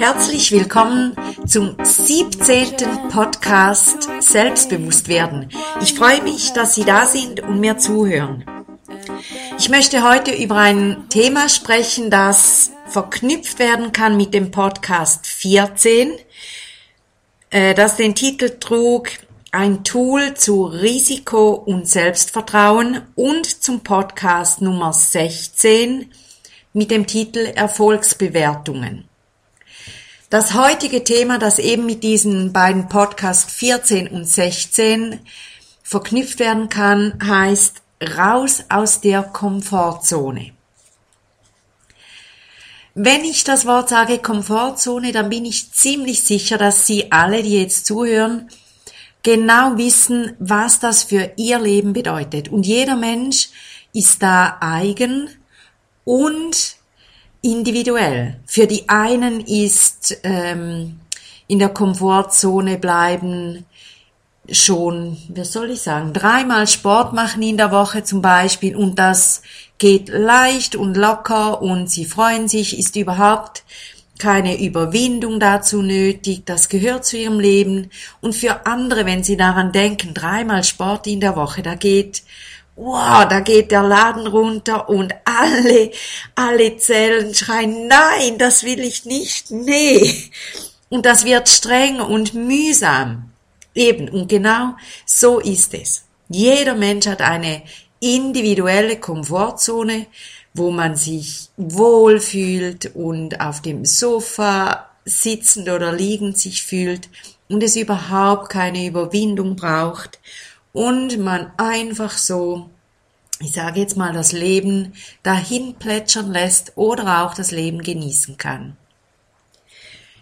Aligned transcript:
Herzlich 0.00 0.50
willkommen 0.50 1.14
zum 1.46 1.76
17. 1.78 3.10
Podcast 3.12 4.08
Selbstbewusst 4.20 5.08
werden. 5.08 5.50
Ich 5.82 5.92
freue 5.92 6.22
mich, 6.22 6.54
dass 6.54 6.74
Sie 6.74 6.84
da 6.84 7.04
sind 7.04 7.40
und 7.40 7.60
mir 7.60 7.76
zuhören. 7.76 8.46
Ich 9.58 9.68
möchte 9.68 10.02
heute 10.02 10.30
über 10.30 10.56
ein 10.56 11.04
Thema 11.10 11.50
sprechen, 11.50 12.10
das 12.10 12.70
verknüpft 12.86 13.58
werden 13.58 13.92
kann 13.92 14.16
mit 14.16 14.32
dem 14.32 14.50
Podcast 14.50 15.26
14, 15.26 16.12
äh, 17.50 17.74
das 17.74 17.96
den 17.96 18.14
Titel 18.14 18.56
trug 18.58 19.10
ein 19.52 19.84
Tool 19.84 20.32
zu 20.32 20.64
Risiko 20.64 21.50
und 21.52 21.86
Selbstvertrauen 21.86 23.02
und 23.16 23.44
zum 23.62 23.80
Podcast 23.80 24.62
Nummer 24.62 24.94
16 24.94 26.10
mit 26.72 26.90
dem 26.90 27.06
Titel 27.06 27.40
Erfolgsbewertungen. 27.54 29.09
Das 30.30 30.54
heutige 30.54 31.02
Thema, 31.02 31.40
das 31.40 31.58
eben 31.58 31.86
mit 31.86 32.04
diesen 32.04 32.52
beiden 32.52 32.88
Podcast 32.88 33.50
14 33.50 34.06
und 34.06 34.26
16 34.26 35.18
verknüpft 35.82 36.38
werden 36.38 36.68
kann, 36.68 37.18
heißt 37.20 37.82
raus 38.16 38.62
aus 38.68 39.00
der 39.00 39.24
Komfortzone. 39.24 40.52
Wenn 42.94 43.24
ich 43.24 43.42
das 43.42 43.66
Wort 43.66 43.88
sage 43.88 44.18
Komfortzone, 44.18 45.10
dann 45.10 45.30
bin 45.30 45.44
ich 45.44 45.72
ziemlich 45.72 46.22
sicher, 46.22 46.58
dass 46.58 46.86
Sie 46.86 47.10
alle, 47.10 47.42
die 47.42 47.60
jetzt 47.60 47.86
zuhören, 47.86 48.48
genau 49.24 49.78
wissen, 49.78 50.36
was 50.38 50.78
das 50.78 51.02
für 51.02 51.32
Ihr 51.38 51.58
Leben 51.58 51.92
bedeutet. 51.92 52.50
Und 52.50 52.66
jeder 52.66 52.94
Mensch 52.94 53.48
ist 53.92 54.22
da 54.22 54.58
eigen 54.60 55.28
und 56.04 56.76
individuell. 57.42 58.36
Für 58.46 58.66
die 58.66 58.88
einen 58.88 59.40
ist 59.40 60.18
ähm, 60.22 61.00
in 61.46 61.58
der 61.58 61.70
Komfortzone 61.70 62.78
bleiben 62.78 63.64
schon, 64.50 65.16
wie 65.28 65.44
soll 65.44 65.70
ich 65.70 65.82
sagen, 65.82 66.12
dreimal 66.12 66.66
Sport 66.66 67.12
machen 67.12 67.42
in 67.42 67.56
der 67.56 67.70
Woche 67.70 68.04
zum 68.04 68.22
Beispiel 68.22 68.76
und 68.76 68.98
das 68.98 69.42
geht 69.78 70.08
leicht 70.08 70.76
und 70.76 70.96
locker 70.96 71.62
und 71.62 71.90
sie 71.90 72.04
freuen 72.04 72.48
sich, 72.48 72.78
ist 72.78 72.96
überhaupt 72.96 73.64
keine 74.18 74.60
Überwindung 74.60 75.40
dazu 75.40 75.82
nötig, 75.82 76.42
das 76.44 76.68
gehört 76.68 77.06
zu 77.06 77.16
ihrem 77.16 77.40
Leben 77.40 77.90
und 78.20 78.34
für 78.34 78.66
andere, 78.66 79.06
wenn 79.06 79.24
sie 79.24 79.36
daran 79.36 79.72
denken, 79.72 80.12
dreimal 80.14 80.62
Sport 80.62 81.06
in 81.06 81.20
der 81.20 81.36
Woche, 81.36 81.62
da 81.62 81.74
geht 81.74 82.22
wow, 82.80 83.28
da 83.28 83.40
geht 83.40 83.70
der 83.70 83.82
Laden 83.82 84.26
runter 84.26 84.88
und 84.88 85.14
alle, 85.24 85.90
alle 86.34 86.76
Zellen 86.78 87.34
schreien, 87.34 87.86
nein, 87.86 88.38
das 88.38 88.64
will 88.64 88.80
ich 88.80 89.04
nicht, 89.04 89.50
nee. 89.50 90.30
Und 90.88 91.06
das 91.06 91.24
wird 91.24 91.48
streng 91.48 92.00
und 92.00 92.34
mühsam. 92.34 93.30
Eben, 93.74 94.08
und 94.08 94.28
genau 94.28 94.74
so 95.04 95.38
ist 95.38 95.74
es. 95.74 96.04
Jeder 96.28 96.74
Mensch 96.74 97.06
hat 97.06 97.20
eine 97.20 97.62
individuelle 98.00 98.98
Komfortzone, 98.98 100.06
wo 100.54 100.70
man 100.70 100.96
sich 100.96 101.50
wohlfühlt 101.56 102.94
und 102.96 103.40
auf 103.40 103.60
dem 103.60 103.84
Sofa 103.84 104.88
sitzend 105.04 105.68
oder 105.68 105.92
liegend 105.92 106.38
sich 106.38 106.62
fühlt 106.62 107.08
und 107.48 107.62
es 107.62 107.76
überhaupt 107.76 108.48
keine 108.48 108.86
Überwindung 108.86 109.54
braucht 109.54 110.18
und 110.72 111.18
man 111.18 111.52
einfach 111.56 112.16
so, 112.16 112.70
ich 113.40 113.52
sage 113.52 113.80
jetzt 113.80 113.96
mal, 113.96 114.12
das 114.12 114.32
Leben 114.32 114.92
dahin 115.22 115.74
plätschern 115.74 116.30
lässt 116.30 116.72
oder 116.76 117.24
auch 117.24 117.34
das 117.34 117.50
Leben 117.50 117.82
genießen 117.82 118.36
kann. 118.36 118.76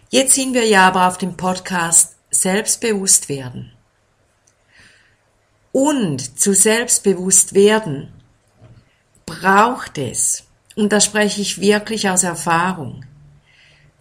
Jetzt 0.09 0.33
sind 0.33 0.53
wir 0.53 0.65
ja 0.65 0.87
aber 0.87 1.07
auf 1.07 1.17
dem 1.17 1.37
Podcast 1.37 2.15
Selbstbewusst 2.31 3.29
werden. 3.29 3.73
Und 5.71 6.39
zu 6.39 6.53
selbstbewusst 6.53 7.53
werden 7.53 8.11
braucht 9.25 9.97
es, 9.97 10.45
und 10.75 10.91
da 10.91 10.99
spreche 10.99 11.41
ich 11.41 11.61
wirklich 11.61 12.09
aus 12.09 12.23
Erfahrung, 12.23 13.05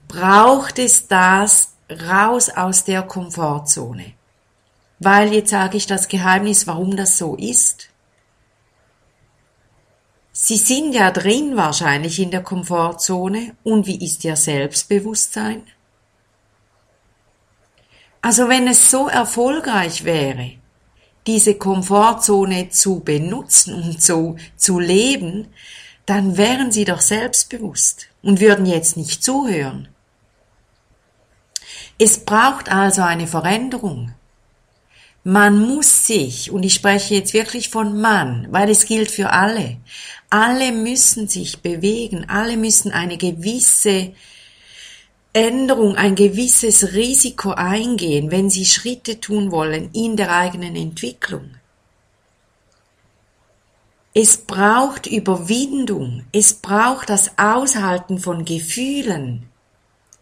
braucht 0.07 0.79
es 0.79 1.09
das 1.09 1.75
raus 1.91 2.49
aus 2.51 2.85
der 2.85 3.03
Komfortzone. 3.03 4.15
Weil 4.99 5.33
jetzt 5.33 5.51
sage 5.51 5.77
ich 5.77 5.87
das 5.87 6.09
Geheimnis, 6.09 6.67
warum 6.67 6.97
das 6.97 7.19
so 7.19 7.37
ist. 7.37 7.89
Sie 10.33 10.57
sind 10.57 10.93
ja 10.93 11.11
drin 11.11 11.57
wahrscheinlich 11.57 12.21
in 12.21 12.31
der 12.31 12.43
Komfortzone 12.43 13.57
und 13.65 13.87
wie 13.87 14.05
ist 14.05 14.25
Ihr 14.25 14.37
Selbstbewusstsein? 14.37 15.63
Also 18.21 18.49
wenn 18.49 18.67
es 18.69 18.91
so 18.91 19.09
erfolgreich 19.09 20.05
wäre, 20.05 20.53
diese 21.27 21.57
Komfortzone 21.57 22.71
zu 22.71 23.01
benutzen 23.01 23.75
und 23.75 24.03
so 24.03 24.37
zu 24.57 24.79
leben, 24.79 25.49
dann 26.07 26.37
wären 26.37 26.73
Sie 26.73 26.85
doch 26.85 27.01
selbstbewusst 27.01 28.09
und 28.23 28.41
würden 28.41 28.65
jetzt 28.65 28.97
nicht 28.97 29.23
zuhören. 29.23 29.89
Es 31.99 32.25
braucht 32.25 32.71
also 32.71 33.03
eine 33.03 33.27
Veränderung. 33.27 34.15
Man 35.31 35.59
muss 35.59 36.07
sich, 36.07 36.51
und 36.51 36.63
ich 36.63 36.73
spreche 36.73 37.15
jetzt 37.15 37.35
wirklich 37.35 37.69
von 37.69 38.01
Mann, 38.01 38.47
weil 38.51 38.71
es 38.71 38.87
gilt 38.87 39.11
für 39.11 39.29
alle, 39.29 39.77
alle 40.31 40.73
müssen 40.73 41.29
sich 41.29 41.59
bewegen, 41.61 42.31
alle 42.31 42.57
müssen 42.57 42.93
eine 42.93 43.19
gewisse 43.19 44.15
Änderung, 45.35 45.97
ein 45.97 46.15
gewisses 46.15 46.95
Risiko 46.95 47.51
eingehen, 47.51 48.31
wenn 48.31 48.49
sie 48.49 48.65
Schritte 48.65 49.21
tun 49.21 49.51
wollen 49.51 49.91
in 49.93 50.17
der 50.17 50.35
eigenen 50.35 50.75
Entwicklung. 50.75 51.57
Es 54.15 54.39
braucht 54.39 55.07
Überwindung, 55.07 56.25
es 56.33 56.55
braucht 56.55 57.11
das 57.11 57.33
Aushalten 57.37 58.19
von 58.19 58.47
Gefühlen 58.47 59.47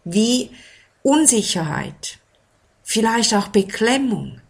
wie 0.03 0.49
Unsicherheit, 1.01 2.19
vielleicht 2.83 3.33
auch 3.33 3.47
Beklemmung, 3.47 4.41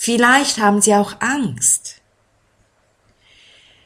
Vielleicht 0.00 0.58
haben 0.58 0.80
Sie 0.80 0.94
auch 0.94 1.16
Angst. 1.18 1.96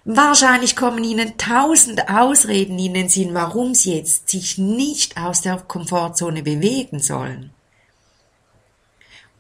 Wahrscheinlich 0.05 0.77
kommen 0.77 1.03
Ihnen 1.03 1.39
tausend 1.39 2.07
Ausreden 2.11 2.79
in 2.79 2.93
den 2.93 3.09
Sinn, 3.09 3.33
warum 3.33 3.75
Sie 3.75 3.97
jetzt 3.97 4.29
sich 4.29 4.59
nicht 4.59 5.17
aus 5.17 5.41
der 5.41 5.57
Komfortzone 5.57 6.43
bewegen 6.43 7.01
sollen. 7.01 7.51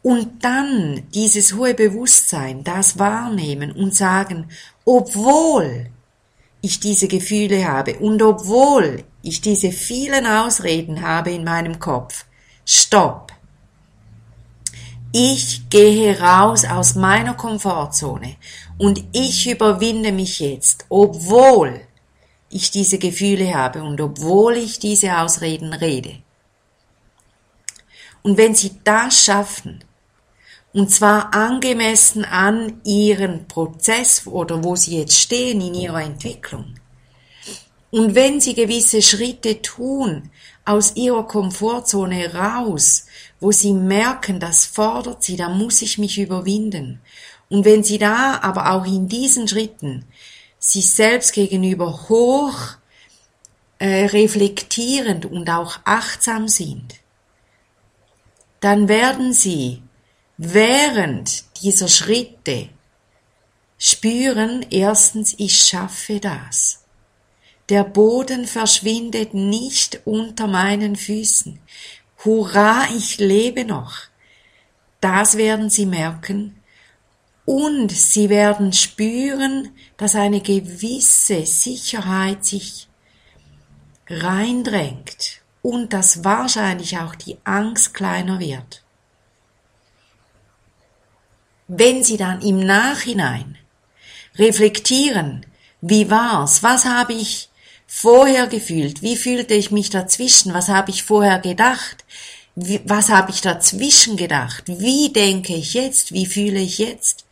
Und 0.02 0.44
dann 0.46 1.02
dieses 1.12 1.52
hohe 1.52 1.74
Bewusstsein, 1.74 2.64
das 2.64 2.98
wahrnehmen 2.98 3.70
und 3.72 3.94
sagen, 3.94 4.48
obwohl 4.86 5.90
ich 6.62 6.80
diese 6.80 7.06
Gefühle 7.06 7.68
habe 7.68 7.98
und 7.98 8.22
obwohl 8.22 9.04
ich 9.20 9.42
diese 9.42 9.72
vielen 9.72 10.24
Ausreden 10.26 11.02
habe 11.02 11.32
in 11.32 11.44
meinem 11.44 11.78
Kopf, 11.78 12.24
stopp. 12.64 13.31
Ich 15.14 15.68
gehe 15.68 16.18
raus 16.18 16.64
aus 16.64 16.94
meiner 16.94 17.34
Komfortzone 17.34 18.36
und 18.78 19.04
ich 19.12 19.50
überwinde 19.50 20.10
mich 20.10 20.40
jetzt, 20.40 20.86
obwohl 20.88 21.82
ich 22.48 22.70
diese 22.70 22.98
Gefühle 22.98 23.54
habe 23.54 23.82
und 23.82 24.00
obwohl 24.00 24.56
ich 24.56 24.78
diese 24.78 25.18
Ausreden 25.18 25.74
rede. 25.74 26.16
Und 28.22 28.38
wenn 28.38 28.54
Sie 28.54 28.72
das 28.84 29.24
schaffen, 29.24 29.84
und 30.72 30.90
zwar 30.90 31.34
angemessen 31.34 32.24
an 32.24 32.80
Ihren 32.84 33.46
Prozess 33.48 34.26
oder 34.26 34.64
wo 34.64 34.76
Sie 34.76 34.98
jetzt 34.98 35.18
stehen 35.18 35.60
in 35.60 35.74
Ihrer 35.74 36.02
Entwicklung, 36.02 36.74
und 37.90 38.14
wenn 38.14 38.40
Sie 38.40 38.54
gewisse 38.54 39.02
Schritte 39.02 39.60
tun, 39.60 40.30
aus 40.64 40.96
Ihrer 40.96 41.26
Komfortzone 41.26 42.34
raus, 42.34 43.06
wo 43.40 43.50
sie 43.50 43.72
merken, 43.72 44.38
das 44.38 44.64
fordert 44.64 45.22
sie, 45.22 45.36
da 45.36 45.48
muss 45.48 45.82
ich 45.82 45.98
mich 45.98 46.18
überwinden. 46.18 47.00
Und 47.48 47.64
wenn 47.64 47.82
sie 47.82 47.98
da 47.98 48.38
aber 48.40 48.70
auch 48.70 48.86
in 48.86 49.08
diesen 49.08 49.48
Schritten 49.48 50.04
sich 50.58 50.90
selbst 50.92 51.32
gegenüber 51.32 52.08
hoch 52.08 52.56
äh, 53.78 54.06
reflektierend 54.06 55.26
und 55.26 55.50
auch 55.50 55.80
achtsam 55.84 56.46
sind, 56.46 56.94
dann 58.60 58.88
werden 58.88 59.32
sie 59.32 59.82
während 60.38 61.44
dieser 61.60 61.88
Schritte 61.88 62.68
spüren, 63.76 64.64
erstens, 64.70 65.34
ich 65.36 65.58
schaffe 65.58 66.20
das. 66.20 66.81
Der 67.68 67.84
Boden 67.84 68.46
verschwindet 68.46 69.34
nicht 69.34 70.00
unter 70.04 70.46
meinen 70.46 70.96
Füßen. 70.96 71.60
Hurra, 72.24 72.86
ich 72.96 73.18
lebe 73.18 73.64
noch. 73.64 73.94
Das 75.00 75.36
werden 75.36 75.70
sie 75.70 75.86
merken. 75.86 76.60
Und 77.44 77.90
sie 77.90 78.28
werden 78.28 78.72
spüren, 78.72 79.70
dass 79.96 80.14
eine 80.14 80.40
gewisse 80.40 81.44
Sicherheit 81.44 82.44
sich 82.44 82.88
reindrängt 84.08 85.42
und 85.62 85.92
dass 85.92 86.24
wahrscheinlich 86.24 86.98
auch 86.98 87.14
die 87.14 87.38
Angst 87.44 87.94
kleiner 87.94 88.38
wird. 88.40 88.82
Wenn 91.68 92.04
Sie 92.04 92.16
dann 92.16 92.42
im 92.42 92.60
Nachhinein 92.60 93.56
reflektieren, 94.36 95.46
wie 95.80 96.10
war's, 96.10 96.62
was 96.62 96.84
habe 96.84 97.14
ich 97.14 97.48
vorher 97.94 98.46
gefühlt, 98.46 99.02
wie 99.02 99.16
fühlte 99.16 99.52
ich 99.52 99.70
mich 99.70 99.90
dazwischen, 99.90 100.54
was 100.54 100.68
habe 100.68 100.90
ich 100.90 101.04
vorher 101.04 101.38
gedacht, 101.38 102.06
wie, 102.54 102.80
was 102.86 103.10
habe 103.10 103.30
ich 103.30 103.42
dazwischen 103.42 104.16
gedacht, 104.16 104.64
wie 104.66 105.12
denke 105.12 105.54
ich 105.54 105.74
jetzt, 105.74 106.10
wie 106.10 106.24
fühle 106.24 106.58
ich 106.58 106.78
jetzt, 106.78 107.26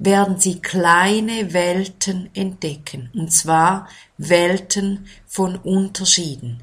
werden 0.00 0.40
Sie 0.40 0.60
kleine 0.60 1.54
Welten 1.54 2.28
entdecken, 2.34 3.10
und 3.14 3.32
zwar 3.32 3.88
Welten 4.18 5.06
von 5.28 5.54
Unterschieden, 5.56 6.60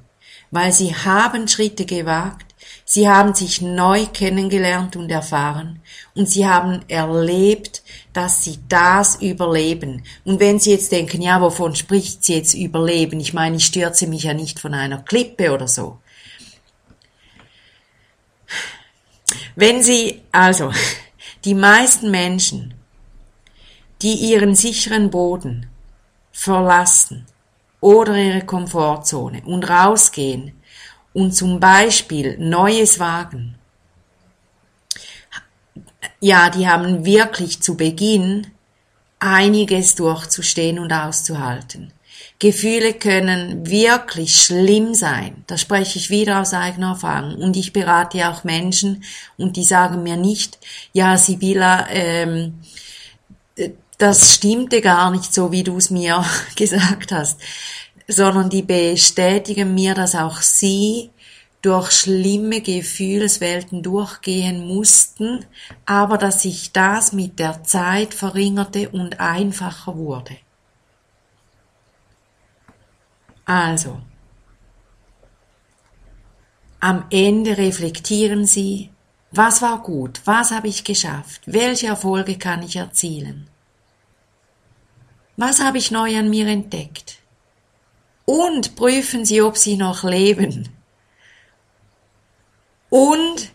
weil 0.51 0.73
Sie 0.73 0.93
haben 0.93 1.47
Schritte 1.47 1.85
gewagt, 1.85 2.48
Sie 2.85 3.07
haben 3.07 3.33
sich 3.33 3.61
neu 3.61 4.06
kennengelernt 4.07 4.95
und 4.95 5.09
erfahren 5.09 5.81
und 6.15 6.29
Sie 6.29 6.47
haben 6.47 6.81
erlebt, 6.88 7.83
dass 8.13 8.44
Sie 8.44 8.59
das 8.67 9.21
überleben. 9.21 10.03
Und 10.25 10.39
wenn 10.39 10.59
Sie 10.59 10.71
jetzt 10.71 10.91
denken, 10.91 11.21
ja, 11.21 11.41
wovon 11.41 11.75
spricht 11.75 12.23
sie 12.23 12.35
jetzt 12.35 12.53
überleben? 12.53 13.19
Ich 13.19 13.33
meine, 13.33 13.57
ich 13.57 13.65
stürze 13.65 14.07
mich 14.07 14.23
ja 14.23 14.33
nicht 14.33 14.59
von 14.59 14.73
einer 14.73 15.01
Klippe 15.03 15.53
oder 15.53 15.67
so. 15.67 16.00
Wenn 19.56 19.83
Sie, 19.83 20.21
also, 20.31 20.71
die 21.45 21.56
meisten 21.56 22.11
Menschen 22.11 22.73
die 24.01 24.13
ihren 24.13 24.56
sicheren 24.56 25.09
Boden 25.09 25.67
verlassen 26.31 27.25
oder 27.81 28.15
ihre 28.15 28.45
Komfortzone 28.45 29.41
und 29.45 29.69
rausgehen 29.69 30.53
und 31.13 31.33
zum 31.33 31.59
Beispiel 31.59 32.38
Neues 32.38 33.00
wagen, 33.00 33.56
ja, 36.21 36.50
die 36.50 36.67
haben 36.67 37.06
wirklich 37.06 37.61
zu 37.61 37.75
Beginn 37.75 38.47
einiges 39.19 39.95
durchzustehen 39.95 40.79
und 40.79 40.91
auszuhalten. 40.91 41.94
Gefühle 42.39 42.94
können 42.94 43.69
wirklich 43.69 44.41
schlimm 44.41 44.94
sein. 44.94 45.44
Da 45.47 45.57
spreche 45.57 46.00
ich 46.00 46.09
wieder 46.09 46.39
aus 46.39 46.53
eigener 46.53 46.91
Erfahrung. 46.91 47.35
Und 47.35 47.57
ich 47.57 47.73
berate 47.73 48.29
auch 48.29 48.45
Menschen 48.45 49.03
und 49.38 49.57
die 49.57 49.65
sagen 49.65 50.03
mir 50.03 50.15
nicht, 50.15 50.57
ja, 50.94 51.17
Sibylla, 51.17 51.89
ähm, 51.89 52.61
das 53.97 54.33
stimmte 54.35 54.79
gar 54.79 55.11
nicht 55.11 55.33
so, 55.33 55.51
wie 55.51 55.63
du 55.63 55.75
es 55.77 55.89
mir 55.89 56.23
gesagt 56.56 57.11
hast, 57.11 57.41
sondern 58.09 58.50
die 58.50 58.63
bestätigen 58.63 59.75
mir, 59.75 59.94
dass 59.94 60.15
auch 60.15 60.41
sie 60.41 61.11
durch 61.61 61.91
schlimme 61.91 62.59
Gefühlswelten 62.61 63.83
durchgehen 63.83 64.65
mussten, 64.67 65.45
aber 65.85 66.17
dass 66.17 66.41
sich 66.41 66.71
das 66.71 67.13
mit 67.13 67.38
der 67.38 67.63
Zeit 67.63 68.15
verringerte 68.15 68.89
und 68.89 69.19
einfacher 69.19 69.95
wurde. 69.95 70.38
Also, 73.45 74.00
am 76.79 77.06
Ende 77.11 77.57
reflektieren 77.57 78.45
Sie, 78.45 78.89
was 79.31 79.61
war 79.61 79.83
gut, 79.83 80.21
was 80.25 80.50
habe 80.50 80.67
ich 80.67 80.83
geschafft, 80.83 81.41
welche 81.45 81.88
Erfolge 81.88 82.39
kann 82.39 82.63
ich 82.63 82.75
erzielen. 82.77 83.50
Was 85.38 85.61
habe 85.61 85.77
ich 85.77 85.91
neu 85.91 86.17
an 86.17 86.29
mir 86.29 86.47
entdeckt? 86.47 87.19
Und 88.29 88.75
prüfen 88.75 89.25
Sie, 89.25 89.41
ob 89.41 89.57
Sie 89.57 89.75
noch 89.75 90.03
leben. 90.03 90.69
Und 92.91 93.49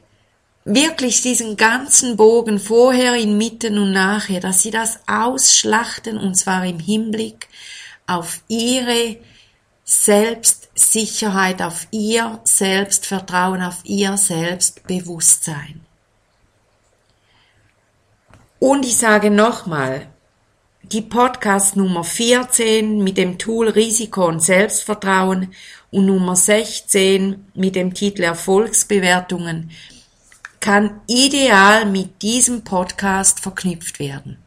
wirklich 0.64 1.22
diesen 1.22 1.56
ganzen 1.56 2.16
Bogen 2.16 2.58
vorher, 2.58 3.14
inmitten 3.14 3.78
und 3.78 3.92
nachher, 3.92 4.40
dass 4.40 4.62
Sie 4.62 4.72
das 4.72 4.98
ausschlachten 5.06 6.18
und 6.18 6.34
zwar 6.34 6.66
im 6.66 6.80
Hinblick 6.80 7.46
auf 8.08 8.40
Ihre 8.48 9.18
Selbstsicherheit, 9.84 11.62
auf 11.62 11.86
Ihr 11.92 12.40
Selbstvertrauen, 12.42 13.62
auf 13.62 13.76
Ihr 13.84 14.16
Selbstbewusstsein. 14.16 15.86
Und 18.58 18.84
ich 18.84 18.96
sage 18.96 19.30
nochmal, 19.30 20.08
die 20.92 21.00
Podcast 21.00 21.76
Nummer 21.76 22.04
14 22.04 23.02
mit 23.02 23.16
dem 23.16 23.38
Tool 23.38 23.68
Risiko 23.68 24.26
und 24.26 24.40
Selbstvertrauen 24.40 25.54
und 25.90 26.06
Nummer 26.06 26.36
16 26.36 27.46
mit 27.54 27.74
dem 27.74 27.94
Titel 27.94 28.22
Erfolgsbewertungen 28.22 29.70
kann 30.60 31.00
ideal 31.06 31.86
mit 31.86 32.20
diesem 32.20 32.64
Podcast 32.64 33.40
verknüpft 33.40 33.98
werden. 33.98 34.38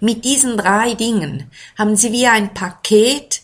Mit 0.00 0.24
diesen 0.24 0.56
drei 0.56 0.94
Dingen 0.94 1.50
haben 1.76 1.96
Sie 1.96 2.12
wie 2.12 2.26
ein 2.26 2.54
Paket, 2.54 3.42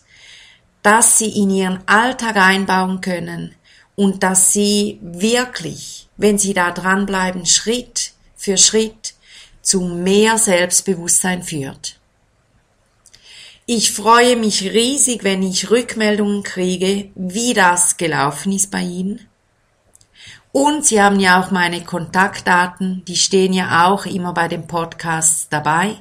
das 0.83 1.19
Sie 1.19 1.41
in 1.43 1.51
Ihren 1.51 1.81
Alltag 1.87 2.37
einbauen 2.37 3.01
können 3.01 3.55
und 3.97 4.23
dass 4.23 4.53
Sie 4.53 4.99
wirklich, 5.03 6.09
wenn 6.17 6.39
Sie 6.39 6.55
da 6.55 6.71
dranbleiben, 6.71 7.47
Schritt 7.47 8.13
für 8.37 8.57
Schritt 8.57 9.02
zu 9.63 9.81
mehr 9.81 10.39
Selbstbewusstsein 10.39 11.43
führt. 11.43 11.99
Ich 13.65 13.93
freue 13.93 14.37
mich 14.37 14.63
riesig, 14.63 15.25
wenn 15.25 15.43
ich 15.43 15.71
Rückmeldungen 15.71 16.43
kriege, 16.43 17.11
wie 17.15 17.55
das 17.55 17.97
gelaufen 17.97 18.53
ist 18.53 18.71
bei 18.71 18.83
Ihnen. 18.83 19.27
Und 20.51 20.85
Sie 20.85 21.01
haben 21.01 21.21
ja 21.21 21.41
auch 21.41 21.51
meine 21.51 21.83
Kontaktdaten, 21.83 23.03
die 23.07 23.17
stehen 23.17 23.55
ja 23.55 23.87
auch 23.87 24.05
immer 24.05 24.35
bei 24.35 24.49
den 24.49 24.67
Podcasts 24.67 25.49
dabei. 25.49 25.97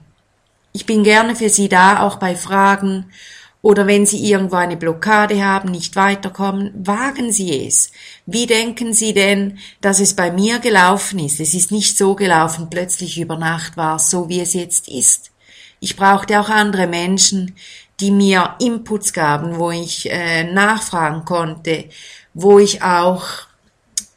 Ich 0.73 0.87
bin 0.87 1.05
gerne 1.05 1.37
für 1.37 1.51
Sie 1.51 1.69
da, 1.69 2.01
auch 2.01 2.17
bei 2.17 2.35
Fragen 2.35 3.13
oder 3.61 3.87
wenn 3.87 4.07
Sie 4.07 4.31
irgendwo 4.31 4.57
eine 4.57 4.79
Blockade 4.79 5.45
haben, 5.45 5.71
nicht 5.71 5.95
weiterkommen, 5.95 6.73
wagen 6.75 7.33
Sie 7.33 7.67
es. 7.67 7.93
Wie 8.25 8.47
denken 8.47 8.95
Sie 8.95 9.13
denn, 9.13 9.59
dass 9.83 10.01
es 10.01 10.17
bei 10.17 10.33
mir 10.33 10.61
gelaufen 10.61 11.19
ist? 11.19 11.41
Es 11.41 11.53
ist 11.53 11.73
nicht 11.73 11.99
so 11.99 12.15
gelaufen, 12.15 12.69
plötzlich 12.71 13.21
über 13.21 13.37
Nacht 13.37 13.77
war 13.77 13.97
es 13.97 14.09
so, 14.09 14.31
wie 14.31 14.41
es 14.41 14.55
jetzt 14.55 14.89
ist. 14.89 15.31
Ich 15.79 15.97
brauchte 15.97 16.41
auch 16.41 16.49
andere 16.49 16.87
Menschen, 16.87 17.55
die 18.01 18.11
mir 18.11 18.57
Inputs 18.61 19.13
gaben, 19.13 19.59
wo 19.59 19.71
ich 19.71 20.11
äh, 20.11 20.45
nachfragen 20.45 21.25
konnte, 21.25 21.87
wo 22.35 22.59
ich 22.59 22.83
auch 22.83 23.25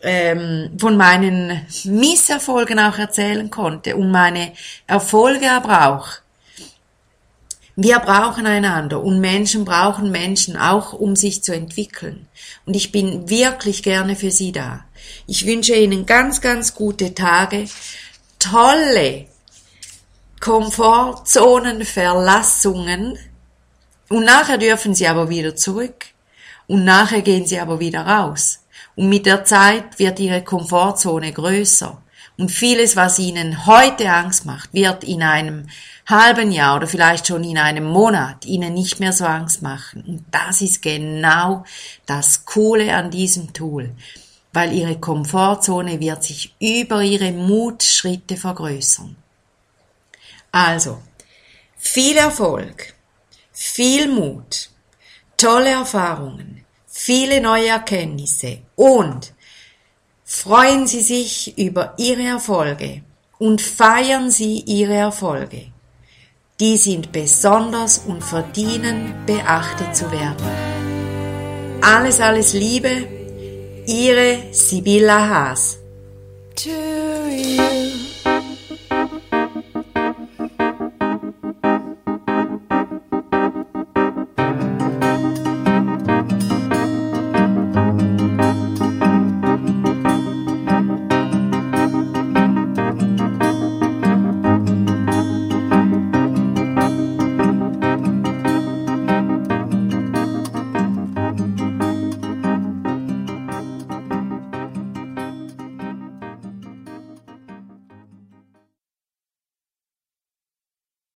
ähm, 0.01 0.71
von 0.77 0.97
meinen 0.97 1.65
Misserfolgen 1.85 2.79
auch 2.79 2.97
erzählen 2.97 3.49
konnte 3.49 3.95
und 3.95 4.11
meine 4.11 4.51
Erfolge 4.85 5.51
aber 5.51 5.87
auch. 5.87 6.07
Wir 7.75 7.97
brauchen 7.99 8.45
einander 8.45 9.01
und 9.01 9.19
Menschen 9.19 9.65
brauchen 9.65 10.11
Menschen 10.11 10.57
auch, 10.57 10.93
um 10.93 11.15
sich 11.15 11.41
zu 11.41 11.55
entwickeln. 11.55 12.27
Und 12.67 12.75
ich 12.75 12.91
bin 12.91 13.27
wirklich 13.29 13.81
gerne 13.81 14.15
für 14.15 14.29
Sie 14.29 14.51
da. 14.51 14.85
Ich 15.25 15.47
wünsche 15.47 15.73
Ihnen 15.73 16.05
ganz, 16.05 16.39
ganz 16.39 16.75
gute 16.75 17.15
Tage, 17.15 17.65
tolle 18.37 19.25
Komfortzonenverlassungen, 20.39 23.17
und 24.13 24.25
nachher 24.25 24.59
dürfen 24.59 24.93
sie 24.93 25.07
aber 25.07 25.27
wieder 25.29 25.55
zurück. 25.55 26.05
Und 26.67 26.85
nachher 26.85 27.23
gehen 27.23 27.47
sie 27.47 27.59
aber 27.59 27.79
wieder 27.79 28.05
raus. 28.05 28.59
Und 28.95 29.09
mit 29.09 29.25
der 29.25 29.43
Zeit 29.43 29.97
wird 29.97 30.19
ihre 30.19 30.43
Komfortzone 30.43 31.33
größer. 31.33 31.99
Und 32.37 32.49
vieles, 32.49 32.95
was 32.95 33.17
ihnen 33.17 33.65
heute 33.65 34.11
Angst 34.11 34.45
macht, 34.45 34.71
wird 34.71 35.03
in 35.03 35.23
einem 35.23 35.67
halben 36.05 36.51
Jahr 36.51 36.75
oder 36.75 36.85
vielleicht 36.85 37.25
schon 37.25 37.43
in 37.43 37.57
einem 37.57 37.85
Monat 37.85 38.45
ihnen 38.45 38.75
nicht 38.75 38.99
mehr 38.99 39.13
so 39.13 39.25
Angst 39.25 39.63
machen. 39.63 40.03
Und 40.07 40.25
das 40.29 40.61
ist 40.61 40.83
genau 40.83 41.63
das 42.05 42.45
Coole 42.45 42.95
an 42.95 43.09
diesem 43.09 43.51
Tool, 43.51 43.95
weil 44.51 44.73
ihre 44.73 44.99
Komfortzone 44.99 45.99
wird 45.99 46.23
sich 46.23 46.53
über 46.59 47.01
ihre 47.01 47.31
Mutschritte 47.31 48.37
vergrößern. 48.37 49.15
Also, 50.51 51.01
viel 51.77 52.17
Erfolg! 52.17 52.93
Viel 53.53 54.09
Mut, 54.09 54.69
tolle 55.37 55.69
Erfahrungen, 55.69 56.65
viele 56.87 57.39
neue 57.39 57.69
Erkenntnisse 57.69 58.59
und 58.75 59.33
freuen 60.25 60.87
Sie 60.87 61.01
sich 61.01 61.57
über 61.57 61.93
Ihre 61.97 62.23
Erfolge 62.23 63.03
und 63.39 63.61
feiern 63.61 64.29
Sie 64.31 64.59
Ihre 64.65 64.95
Erfolge. 64.95 65.71
die 66.59 66.77
sind 66.77 67.11
besonders 67.11 68.03
und 68.07 68.23
verdienen 68.23 69.13
beachtet 69.25 69.95
zu 69.95 70.09
werden. 70.11 70.47
Alles, 71.81 72.19
alles 72.19 72.53
Liebe, 72.53 73.07
Ihre 73.85 74.43
Sibylla 74.51 75.27
Haas. 75.27 75.77